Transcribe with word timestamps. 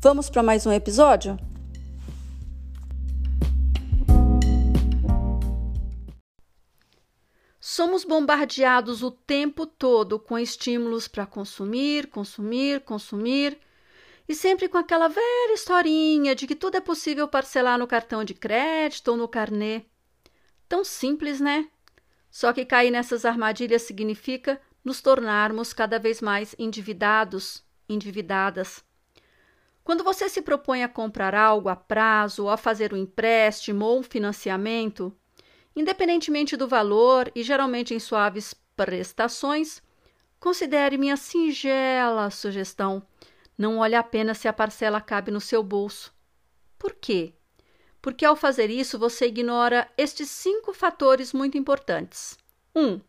Vamos 0.00 0.30
para 0.30 0.44
mais 0.44 0.64
um 0.64 0.70
episódio? 0.70 1.36
Somos 7.58 8.04
bombardeados 8.04 9.02
o 9.02 9.10
tempo 9.10 9.66
todo 9.66 10.16
com 10.20 10.38
estímulos 10.38 11.08
para 11.08 11.26
consumir, 11.26 12.06
consumir, 12.06 12.80
consumir, 12.82 13.58
e 14.28 14.36
sempre 14.36 14.68
com 14.68 14.78
aquela 14.78 15.08
velha 15.08 15.54
historinha 15.54 16.32
de 16.32 16.46
que 16.46 16.54
tudo 16.54 16.76
é 16.76 16.80
possível 16.80 17.26
parcelar 17.26 17.76
no 17.76 17.88
cartão 17.88 18.22
de 18.22 18.34
crédito 18.34 19.08
ou 19.08 19.16
no 19.16 19.26
carnê. 19.26 19.82
Tão 20.68 20.84
simples, 20.84 21.40
né? 21.40 21.68
Só 22.30 22.52
que 22.52 22.64
cair 22.64 22.92
nessas 22.92 23.24
armadilhas 23.24 23.82
significa 23.82 24.60
nos 24.84 25.00
tornarmos 25.00 25.72
cada 25.72 25.98
vez 25.98 26.20
mais 26.20 26.54
endividados, 26.56 27.64
endividadas. 27.88 28.86
Quando 29.88 30.04
você 30.04 30.28
se 30.28 30.42
propõe 30.42 30.82
a 30.82 30.88
comprar 30.88 31.34
algo 31.34 31.70
a 31.70 31.74
prazo, 31.74 32.42
ou 32.42 32.50
a 32.50 32.58
fazer 32.58 32.92
um 32.92 32.96
empréstimo 32.98 33.86
ou 33.86 34.00
um 34.00 34.02
financiamento, 34.02 35.16
independentemente 35.74 36.58
do 36.58 36.68
valor 36.68 37.32
e 37.34 37.42
geralmente 37.42 37.94
em 37.94 37.98
suaves 37.98 38.52
prestações, 38.76 39.80
considere 40.38 40.98
minha 40.98 41.16
singela 41.16 42.28
sugestão. 42.28 43.02
Não 43.56 43.78
olhe 43.78 43.94
apenas 43.94 44.36
se 44.36 44.46
a 44.46 44.52
parcela 44.52 45.00
cabe 45.00 45.30
no 45.30 45.40
seu 45.40 45.62
bolso. 45.62 46.14
Por 46.78 46.94
quê? 46.94 47.32
Porque 48.02 48.26
ao 48.26 48.36
fazer 48.36 48.68
isso 48.68 48.98
você 48.98 49.28
ignora 49.28 49.90
estes 49.96 50.28
cinco 50.28 50.74
fatores 50.74 51.32
muito 51.32 51.56
importantes. 51.56 52.36
1. 52.76 52.86
Um, 52.86 53.00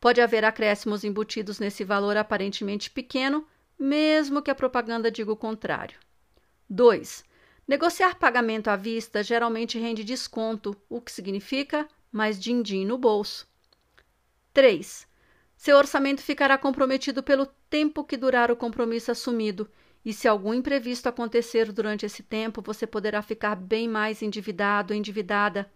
pode 0.00 0.22
haver 0.22 0.46
acréscimos 0.46 1.04
embutidos 1.04 1.58
nesse 1.58 1.84
valor 1.84 2.16
aparentemente 2.16 2.90
pequeno, 2.90 3.46
mesmo 3.78 4.40
que 4.40 4.50
a 4.50 4.54
propaganda 4.54 5.10
diga 5.10 5.30
o 5.30 5.36
contrário. 5.36 6.05
2. 6.68 7.24
Negociar 7.66 8.16
pagamento 8.16 8.68
à 8.68 8.76
vista 8.76 9.22
geralmente 9.22 9.78
rende 9.78 10.04
desconto, 10.04 10.76
o 10.88 11.00
que 11.00 11.12
significa 11.12 11.88
mais 12.10 12.38
din-din 12.38 12.84
no 12.84 12.96
bolso. 12.98 13.46
3. 14.52 15.06
Seu 15.56 15.76
orçamento 15.76 16.22
ficará 16.22 16.56
comprometido 16.56 17.22
pelo 17.22 17.46
tempo 17.68 18.04
que 18.04 18.16
durar 18.16 18.50
o 18.50 18.56
compromisso 18.56 19.10
assumido, 19.10 19.70
e 20.04 20.12
se 20.12 20.28
algum 20.28 20.54
imprevisto 20.54 21.08
acontecer 21.08 21.72
durante 21.72 22.06
esse 22.06 22.22
tempo, 22.22 22.62
você 22.62 22.86
poderá 22.86 23.22
ficar 23.22 23.56
bem 23.56 23.88
mais 23.88 24.22
endividado 24.22 24.92
ou 24.92 24.98
endividada, 24.98 25.70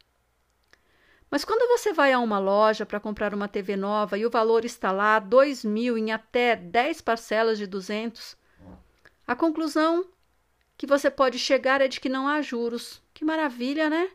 Mas 1.30 1.44
quando 1.44 1.66
você 1.66 1.92
vai 1.92 2.12
a 2.12 2.20
uma 2.20 2.38
loja 2.38 2.86
para 2.86 3.00
comprar 3.00 3.34
uma 3.34 3.48
TV 3.48 3.74
nova 3.74 4.16
e 4.16 4.24
o 4.24 4.30
valor 4.30 4.64
está 4.64 4.92
lá 4.92 5.18
dois 5.18 5.64
mil 5.64 5.98
em 5.98 6.12
até 6.12 6.54
10 6.54 7.00
parcelas 7.00 7.58
de 7.58 7.66
200, 7.66 8.36
a 9.26 9.34
conclusão 9.34 10.06
que 10.76 10.86
você 10.86 11.10
pode 11.10 11.38
chegar 11.38 11.80
é 11.80 11.88
de 11.88 11.98
que 11.98 12.08
não 12.08 12.28
há 12.28 12.40
juros. 12.40 13.02
Que 13.12 13.24
maravilha, 13.24 13.90
né? 13.90 14.08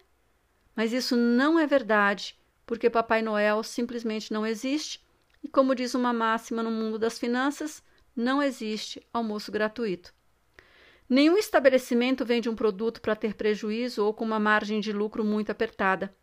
Mas 0.73 0.93
isso 0.93 1.17
não 1.17 1.59
é 1.59 1.67
verdade 1.67 2.38
porque 2.69 2.87
Papai 2.87 3.23
Noel 3.23 3.63
simplesmente 3.63 4.31
não 4.31 4.45
existe 4.45 5.03
e, 5.43 5.49
como 5.49 5.73
diz 5.73 5.95
uma 5.95 6.13
máxima 6.13 6.61
no 6.61 6.69
mundo 6.69 6.99
das 6.99 7.17
finanças, 7.17 7.81
não 8.15 8.43
existe 8.43 9.03
almoço 9.11 9.51
gratuito. 9.51 10.13
Nenhum 11.09 11.35
estabelecimento 11.35 12.23
vende 12.23 12.47
um 12.47 12.53
produto 12.53 13.01
para 13.01 13.15
ter 13.15 13.33
prejuízo 13.33 14.05
ou 14.05 14.13
com 14.13 14.23
uma 14.23 14.39
margem 14.39 14.79
de 14.79 14.93
lucro 14.93 15.23
muito 15.23 15.51
apertada. 15.51 16.15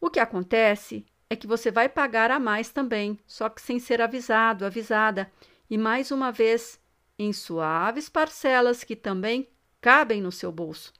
O 0.00 0.08
que 0.08 0.18
acontece 0.18 1.04
é 1.28 1.36
que 1.36 1.46
você 1.46 1.70
vai 1.70 1.86
pagar 1.86 2.30
a 2.30 2.40
mais 2.40 2.70
também, 2.70 3.18
só 3.26 3.50
que 3.50 3.60
sem 3.60 3.78
ser 3.78 4.00
avisado, 4.00 4.64
avisada, 4.64 5.30
e 5.68 5.76
mais 5.76 6.10
uma 6.10 6.32
vez 6.32 6.80
em 7.18 7.30
suaves 7.30 8.08
parcelas 8.08 8.82
que 8.82 8.96
também 8.96 9.50
cabem 9.82 10.22
no 10.22 10.32
seu 10.32 10.50
bolso. 10.50 10.94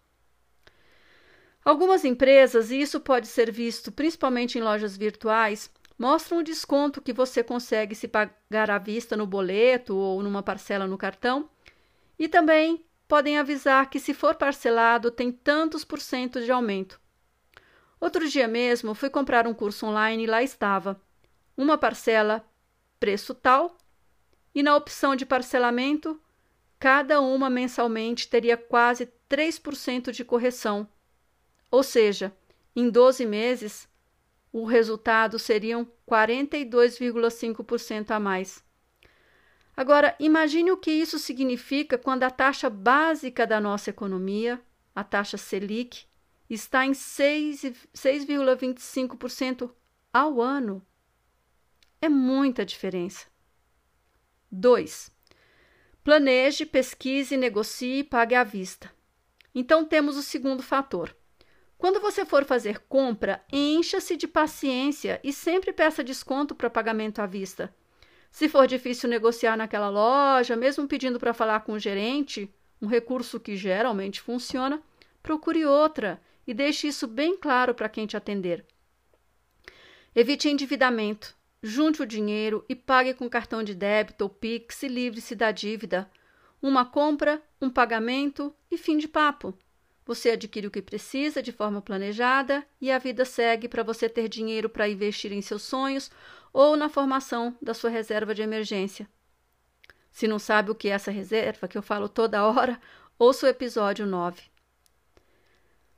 Algumas 1.65 2.05
empresas, 2.05 2.71
e 2.71 2.79
isso 2.81 3.01
pode 3.01 3.27
ser 3.27 3.51
visto 3.51 3.91
principalmente 3.91 4.59
em 4.59 4.63
lojas 4.63 4.97
virtuais, 4.97 5.71
mostram 5.99 6.39
o 6.39 6.43
desconto 6.43 7.01
que 7.01 7.13
você 7.13 7.43
consegue 7.43 7.95
se 7.95 8.07
pagar 8.07 8.71
à 8.71 8.77
vista 8.77 9.17
no 9.17 9.27
boleto 9.27 9.97
ou 9.97 10.23
numa 10.23 10.43
parcela 10.43 10.87
no 10.87 10.99
cartão, 10.99 11.49
e 12.19 12.29
também 12.29 12.85
podem 13.09 13.39
avisar 13.39 13.89
que 13.89 13.99
se 13.99 14.13
for 14.13 14.35
parcelado 14.35 15.11
tem 15.11 15.33
tantos 15.33 15.85
por 15.85 16.01
cento 16.01 16.43
de 16.43 16.53
aumento. 16.53 17.01
Outro 17.99 18.29
dia 18.29 18.47
mesmo 18.47 18.95
fui 18.95 19.09
comprar 19.09 19.47
um 19.47 19.55
curso 19.55 19.87
online 19.87 20.25
e 20.25 20.27
lá 20.27 20.43
estava. 20.43 21.01
Uma 21.57 21.79
parcela 21.79 22.45
preço 23.01 23.33
tal 23.33 23.79
e 24.55 24.63
na 24.63 24.77
opção 24.77 25.17
de 25.17 25.25
parcelamento 25.25 26.21
cada 26.79 27.23
uma 27.23 27.49
mensalmente 27.49 28.29
teria 28.29 28.59
quase 28.59 29.11
3% 29.31 30.13
de 30.13 30.25
correção 30.25 30.87
ou 31.75 31.83
seja, 31.83 32.33
em 32.77 32.89
12 32.89 33.27
meses, 33.27 33.89
o 34.53 34.65
resultado 34.65 35.41
seriam 35.41 35.85
42,5% 36.09 38.13
a 38.13 38.21
mais. 38.21 38.63
Agora, 39.77 40.15
imagine 40.21 40.71
o 40.71 40.77
que 40.77 40.93
isso 40.93 41.19
significa 41.19 41.99
quando 41.99 42.23
a 42.23 42.31
taxa 42.31 42.71
básica 42.71 43.45
da 43.45 43.61
nossa 43.61 43.91
economia, 43.91 44.63
a 44.95 45.03
taxa 45.03 45.37
Selic, 45.37 46.07
está 46.49 46.87
em 46.87 46.93
6,25% 46.93 49.69
ao 50.13 50.41
ano. 50.41 50.81
É 52.01 52.09
muita 52.09 52.65
diferença. 52.65 53.27
2. 54.49 55.11
Planeje, 56.05 56.65
pesquise, 56.65 57.37
negocie 57.37 57.99
e 57.99 58.05
pague 58.05 58.37
à 58.37 58.45
vista. 58.45 58.95
Então 59.53 59.85
temos 59.85 60.17
o 60.17 60.23
segundo 60.23 60.63
fator. 60.63 61.13
Quando 61.85 62.01
você 62.01 62.25
for 62.25 62.47
fazer 62.47 62.79
compra, 62.89 63.45
encha-se 63.53 64.17
de 64.17 64.27
paciência 64.27 65.21
e 65.23 65.31
sempre 65.35 65.71
peça 65.71 66.03
desconto 66.03 66.55
para 66.55 66.71
pagamento 66.71 67.19
à 67.19 67.27
vista. 67.27 67.71
Se 68.31 68.49
for 68.49 68.67
difícil 68.67 69.07
negociar 69.07 69.55
naquela 69.55 69.91
loja, 69.91 70.57
mesmo 70.57 70.89
pedindo 70.89 71.21
para 71.21 71.35
falar 71.35 71.61
com 71.61 71.73
o 71.73 71.79
gerente, 71.79 72.51
um 72.81 72.87
recurso 72.87 73.39
que 73.39 73.55
geralmente 73.55 74.23
funciona, 74.23 74.83
procure 75.23 75.67
outra 75.67 76.19
e 76.47 76.55
deixe 76.55 76.89
isso 76.89 77.07
bem 77.07 77.37
claro 77.37 77.75
para 77.75 77.91
quem 77.91 78.07
te 78.07 78.17
atender. 78.17 78.65
Evite 80.17 80.49
endividamento. 80.49 81.37
Junte 81.63 82.01
o 82.01 82.07
dinheiro 82.07 82.65
e 82.67 82.75
pague 82.75 83.13
com 83.13 83.29
cartão 83.29 83.63
de 83.63 83.75
débito 83.75 84.25
ou 84.25 84.31
Pix 84.31 84.83
e 84.85 84.89
livre-se 84.89 85.35
da 85.35 85.53
dívida. 85.53 86.11
Uma 86.63 86.87
compra, 86.87 87.43
um 87.61 87.69
pagamento 87.69 88.55
e 88.71 88.79
fim 88.79 88.97
de 88.97 89.07
papo. 89.07 89.55
Você 90.07 90.31
adquire 90.31 90.67
o 90.67 90.71
que 90.71 90.83
precisa 90.83 91.43
de 91.43 91.51
forma 91.51 91.81
planejada 91.81 92.67
e 92.81 92.91
a 92.91 92.99
vida 92.99 93.25
segue 93.25 93.69
para 93.69 93.83
você 93.83 94.09
ter 94.09 94.29
dinheiro 94.29 94.69
para 94.69 94.89
investir 94.89 95.33
em 95.33 95.41
seus 95.41 95.63
sonhos 95.63 96.11
ou 96.53 96.77
na 96.77 96.89
formação 96.89 97.57
da 97.61 97.73
sua 97.73 97.91
reserva 97.91 98.35
de 98.35 98.43
emergência. 98.43 99.09
Se 100.13 100.29
não 100.29 100.39
sabe 100.39 100.71
o 100.71 100.75
que 100.75 100.89
é 100.89 100.93
essa 100.93 101.11
reserva, 101.11 101.67
que 101.67 101.77
eu 101.77 101.83
falo 101.83 102.09
toda 102.09 102.47
hora, 102.47 102.81
ouça 103.19 103.47
o 103.47 103.49
episódio 103.49 104.07
9. 104.07 104.43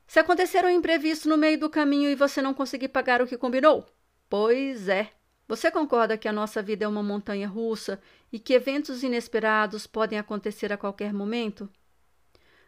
Se 0.06 0.20
acontecer 0.20 0.64
um 0.64 0.70
imprevisto 0.70 1.28
no 1.28 1.36
meio 1.36 1.58
do 1.58 1.68
caminho 1.68 2.08
e 2.08 2.14
você 2.14 2.40
não 2.40 2.54
conseguir 2.54 2.88
pagar 2.88 3.20
o 3.20 3.26
que 3.26 3.36
combinou, 3.36 3.84
pois 4.30 4.88
é. 4.88 5.10
Você 5.48 5.70
concorda 5.70 6.16
que 6.16 6.28
a 6.28 6.32
nossa 6.32 6.62
vida 6.62 6.84
é 6.84 6.88
uma 6.88 7.02
montanha 7.02 7.46
russa 7.46 8.00
e 8.32 8.38
que 8.38 8.54
eventos 8.54 9.02
inesperados 9.02 9.86
podem 9.86 10.18
acontecer 10.18 10.72
a 10.72 10.76
qualquer 10.76 11.12
momento? 11.12 11.68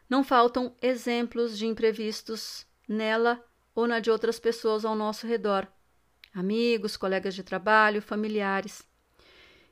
Não 0.09 0.23
faltam 0.23 0.75
exemplos 0.81 1.57
de 1.57 1.67
imprevistos 1.67 2.65
nela 2.87 3.45
ou 3.75 3.87
na 3.87 3.99
de 3.99 4.09
outras 4.09 4.39
pessoas 4.39 4.83
ao 4.83 4.95
nosso 4.95 5.27
redor, 5.27 5.67
amigos, 6.33 6.97
colegas 6.97 7.35
de 7.35 7.43
trabalho, 7.43 8.01
familiares. 8.01 8.89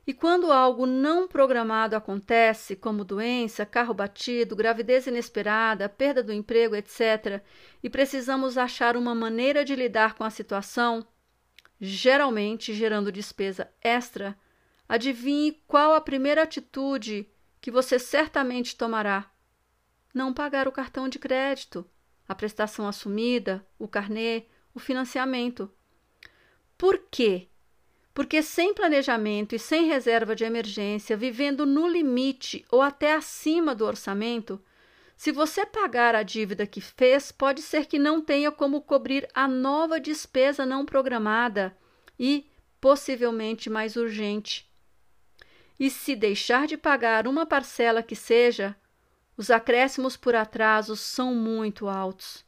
E 0.06 0.14
quando 0.14 0.50
algo 0.50 0.86
não 0.86 1.28
programado 1.28 1.94
acontece, 1.94 2.74
como 2.74 3.04
doença, 3.04 3.66
carro 3.66 3.92
batido, 3.92 4.56
gravidez 4.56 5.06
inesperada, 5.06 5.88
perda 5.88 6.22
do 6.22 6.32
emprego, 6.32 6.74
etc., 6.74 7.42
e 7.82 7.90
precisamos 7.90 8.56
achar 8.56 8.96
uma 8.96 9.14
maneira 9.14 9.64
de 9.64 9.74
lidar 9.74 10.14
com 10.14 10.24
a 10.24 10.30
situação, 10.30 11.06
geralmente 11.78 12.72
gerando 12.72 13.12
despesa 13.12 13.70
extra, 13.82 14.38
adivinhe 14.88 15.60
qual 15.66 15.92
a 15.92 16.00
primeira 16.00 16.42
atitude 16.42 17.28
que 17.60 17.70
você 17.70 17.98
certamente 17.98 18.76
tomará. 18.76 19.30
Não 20.12 20.32
pagar 20.32 20.66
o 20.66 20.72
cartão 20.72 21.08
de 21.08 21.18
crédito, 21.18 21.88
a 22.28 22.34
prestação 22.34 22.86
assumida, 22.86 23.66
o 23.78 23.86
carnê, 23.86 24.46
o 24.74 24.78
financiamento. 24.78 25.70
Por 26.76 26.98
quê? 27.10 27.48
Porque 28.14 28.42
sem 28.42 28.74
planejamento 28.74 29.54
e 29.54 29.58
sem 29.58 29.86
reserva 29.86 30.34
de 30.34 30.44
emergência, 30.44 31.16
vivendo 31.16 31.64
no 31.64 31.86
limite 31.86 32.64
ou 32.70 32.82
até 32.82 33.14
acima 33.14 33.74
do 33.74 33.84
orçamento, 33.84 34.60
se 35.16 35.32
você 35.32 35.66
pagar 35.66 36.14
a 36.14 36.22
dívida 36.22 36.64
que 36.64 36.80
fez, 36.80 37.32
pode 37.32 37.60
ser 37.60 37.86
que 37.86 37.98
não 37.98 38.20
tenha 38.20 38.52
como 38.52 38.80
cobrir 38.80 39.28
a 39.34 39.48
nova 39.48 39.98
despesa 39.98 40.64
não 40.64 40.86
programada 40.86 41.76
e, 42.18 42.46
possivelmente, 42.80 43.68
mais 43.68 43.96
urgente. 43.96 44.68
E 45.78 45.90
se 45.90 46.14
deixar 46.14 46.68
de 46.68 46.76
pagar 46.76 47.26
uma 47.26 47.44
parcela 47.44 48.00
que 48.00 48.14
seja, 48.14 48.76
os 49.38 49.50
acréscimos 49.50 50.18
por 50.18 50.34
atrasos 50.34 51.00
são 51.00 51.34
muito 51.34 51.88
altos. 51.88 52.44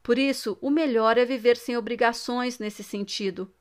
Por 0.00 0.16
isso, 0.16 0.56
o 0.60 0.70
melhor 0.70 1.18
é 1.18 1.24
viver 1.24 1.56
sem 1.56 1.76
obrigações 1.76 2.60
nesse 2.60 2.84
sentido. 2.84 3.52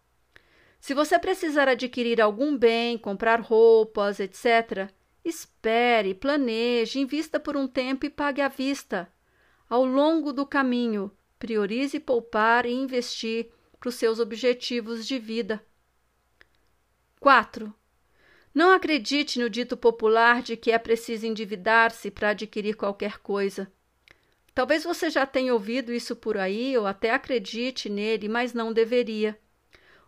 Se 0.80 0.94
você 0.94 1.18
precisar 1.18 1.68
adquirir 1.68 2.22
algum 2.22 2.56
bem, 2.56 3.00
comprar 3.00 3.42
roupas, 3.42 4.20
etc., 4.20 4.94
Espere, 5.24 6.14
planeje, 6.14 7.00
invista 7.00 7.40
por 7.40 7.56
um 7.56 7.66
tempo 7.66 8.06
e 8.06 8.10
pague 8.10 8.42
à 8.42 8.50
vista. 8.50 9.12
Ao 9.70 9.86
longo 9.86 10.34
do 10.34 10.46
caminho, 10.46 11.10
priorize 11.40 11.98
poupar 12.00 12.66
e 12.66 12.74
investir 12.74 13.50
para 13.80 13.88
os 13.88 13.96
seus 13.96 14.20
objetivos 14.20 15.08
de 15.08 15.18
vida. 15.18 15.66
4. 17.22 17.74
Não 18.54 18.72
acredite 18.72 19.40
no 19.40 19.50
dito 19.50 19.76
popular 19.76 20.44
de 20.44 20.56
que 20.56 20.72
é 20.72 20.78
preciso 20.78 21.26
endividar-se 21.26 22.12
para 22.12 22.30
adquirir 22.30 22.76
qualquer 22.76 23.18
coisa. 23.20 23.72
Talvez 24.54 24.84
você 24.84 25.10
já 25.10 25.26
tenha 25.26 25.54
ouvido 25.54 25.92
isso 25.92 26.16
por 26.16 26.38
aí 26.38 26.78
ou 26.78 26.86
até 26.86 27.12
acredite 27.12 27.90
nele, 27.90 28.30
mas 28.30 28.54
não 28.54 28.72
deveria. 28.72 29.40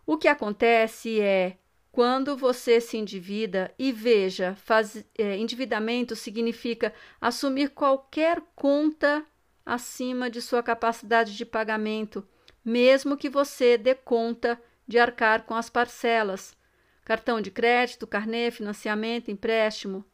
O 0.06 0.16
que 0.16 0.28
acontece 0.28 1.20
é 1.20 1.56
quando 1.90 2.36
você 2.36 2.78
se 2.78 2.98
endivida, 2.98 3.74
e 3.78 3.90
veja, 3.90 4.54
faz, 4.54 5.02
é, 5.16 5.38
endividamento 5.38 6.14
significa 6.14 6.92
assumir 7.18 7.70
qualquer 7.70 8.42
conta 8.54 9.24
acima 9.64 10.28
de 10.28 10.42
sua 10.42 10.62
capacidade 10.62 11.34
de 11.34 11.46
pagamento, 11.46 12.22
mesmo 12.62 13.16
que 13.16 13.30
você 13.30 13.78
dê 13.78 13.94
conta 13.94 14.60
de 14.86 14.98
arcar 14.98 15.44
com 15.44 15.54
as 15.54 15.70
parcelas. 15.70 16.54
Cartão 17.06 17.40
de 17.40 17.50
crédito, 17.50 18.06
carnê, 18.06 18.50
financiamento, 18.50 19.30
empréstimo. 19.30 20.04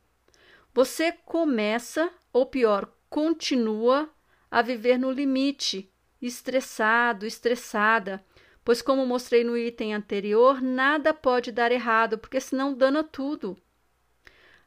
Você 0.73 1.11
começa, 1.11 2.09
ou 2.33 2.47
pior, 2.47 2.89
continua 3.11 4.09
a 4.49 4.63
viver 4.63 4.97
no 4.97 5.11
limite, 5.11 5.93
estressado, 6.21 7.27
estressada 7.27 8.25
pois, 8.65 8.81
como 8.81 9.07
mostrei 9.07 9.45
no 9.45 9.57
item 9.57 9.95
anterior, 9.95 10.61
nada 10.61 11.13
pode 11.13 11.51
dar 11.53 11.73
errado, 11.73 12.19
porque 12.19 12.41
senão 12.41 12.75
dana 12.75 13.03
tudo. 13.03 13.57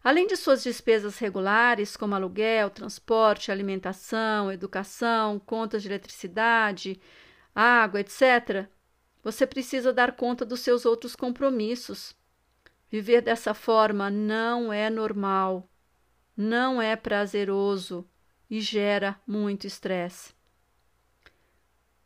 Além 0.04 0.28
de 0.28 0.36
suas 0.36 0.64
despesas 0.64 1.18
regulares, 1.18 1.98
como 1.98 2.14
aluguel, 2.14 2.70
transporte, 2.70 3.52
alimentação, 3.52 4.52
educação, 4.52 5.40
contas 5.40 5.82
de 5.82 5.90
eletricidade, 5.90 7.00
água, 7.56 8.02
etc., 8.02 8.68
você 9.26 9.48
precisa 9.48 9.92
dar 9.92 10.16
conta 10.16 10.46
dos 10.46 10.60
seus 10.60 10.86
outros 10.86 11.16
compromissos. 11.16 12.16
Viver 12.92 13.22
dessa 13.22 13.56
forma 13.56 14.12
não 14.12 14.72
é 14.72 14.88
normal, 14.88 15.68
não 16.38 16.80
é 16.80 16.96
prazeroso 16.96 18.08
e 18.48 18.62
gera 18.62 19.20
muito 19.26 19.66
estresse. 19.66 20.32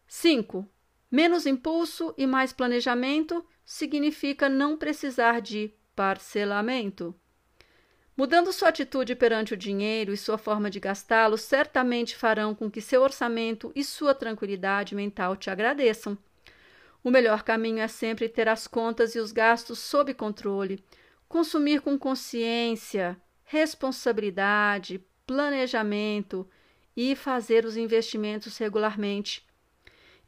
5. 0.07 0.65
Menos 1.11 1.45
impulso 1.45 2.13
e 2.17 2.25
mais 2.25 2.53
planejamento 2.53 3.45
significa 3.65 4.47
não 4.47 4.77
precisar 4.77 5.41
de 5.41 5.73
parcelamento. 5.93 7.13
Mudando 8.15 8.53
sua 8.53 8.69
atitude 8.69 9.13
perante 9.13 9.53
o 9.53 9.57
dinheiro 9.57 10.13
e 10.13 10.17
sua 10.17 10.37
forma 10.37 10.69
de 10.69 10.79
gastá-lo, 10.79 11.37
certamente 11.37 12.15
farão 12.15 12.55
com 12.55 12.71
que 12.71 12.79
seu 12.79 13.01
orçamento 13.01 13.73
e 13.75 13.83
sua 13.83 14.15
tranquilidade 14.15 14.95
mental 14.95 15.35
te 15.35 15.49
agradeçam. 15.49 16.17
O 17.03 17.09
melhor 17.09 17.43
caminho 17.43 17.79
é 17.79 17.87
sempre 17.87 18.27
ter 18.27 18.47
as 18.47 18.67
contas 18.67 19.15
e 19.15 19.19
os 19.19 19.31
gastos 19.31 19.79
sob 19.79 20.13
controle, 20.13 20.83
consumir 21.27 21.81
com 21.81 21.97
consciência, 21.97 23.19
responsabilidade, 23.43 25.03
planejamento 25.25 26.47
e 26.95 27.15
fazer 27.15 27.65
os 27.65 27.77
investimentos 27.77 28.57
regularmente. 28.57 29.47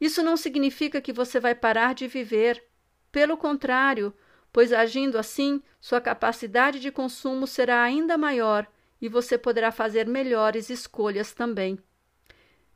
Isso 0.00 0.22
não 0.22 0.36
significa 0.36 1.00
que 1.00 1.12
você 1.12 1.38
vai 1.38 1.54
parar 1.54 1.94
de 1.94 2.08
viver. 2.08 2.64
Pelo 3.12 3.36
contrário, 3.36 4.12
pois 4.52 4.72
agindo 4.72 5.18
assim, 5.18 5.62
sua 5.80 6.00
capacidade 6.00 6.80
de 6.80 6.90
consumo 6.90 7.46
será 7.46 7.82
ainda 7.82 8.16
maior 8.16 8.66
e 9.00 9.08
você 9.08 9.36
poderá 9.36 9.70
fazer 9.70 10.06
melhores 10.06 10.70
escolhas 10.70 11.32
também. 11.32 11.78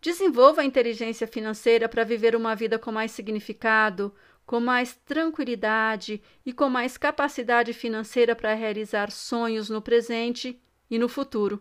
Desenvolva 0.06 0.60
a 0.60 0.64
inteligência 0.64 1.26
financeira 1.26 1.88
para 1.88 2.04
viver 2.04 2.36
uma 2.36 2.54
vida 2.54 2.78
com 2.78 2.92
mais 2.92 3.10
significado, 3.10 4.14
com 4.46 4.60
mais 4.60 4.94
tranquilidade 4.94 6.22
e 6.44 6.52
com 6.52 6.68
mais 6.68 6.96
capacidade 6.96 7.72
financeira 7.72 8.36
para 8.36 8.54
realizar 8.54 9.10
sonhos 9.10 9.68
no 9.68 9.82
presente 9.82 10.62
e 10.88 10.96
no 10.96 11.08
futuro. 11.08 11.60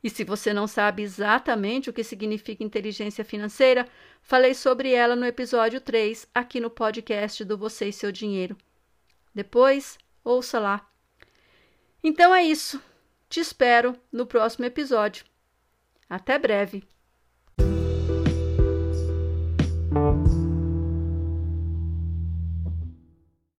E 0.00 0.08
se 0.08 0.22
você 0.22 0.52
não 0.52 0.68
sabe 0.68 1.02
exatamente 1.02 1.90
o 1.90 1.92
que 1.92 2.04
significa 2.04 2.62
inteligência 2.62 3.24
financeira, 3.24 3.84
falei 4.22 4.54
sobre 4.54 4.92
ela 4.92 5.16
no 5.16 5.26
episódio 5.26 5.80
3, 5.80 6.28
aqui 6.32 6.60
no 6.60 6.70
podcast 6.70 7.44
do 7.44 7.58
Você 7.58 7.88
e 7.88 7.92
Seu 7.92 8.12
Dinheiro. 8.12 8.56
Depois, 9.34 9.98
ouça 10.22 10.60
lá. 10.60 10.88
Então 12.00 12.32
é 12.32 12.44
isso. 12.44 12.80
Te 13.28 13.40
espero 13.40 13.96
no 14.12 14.24
próximo 14.24 14.66
episódio. 14.66 15.24
Até 16.08 16.38
breve. 16.38 16.88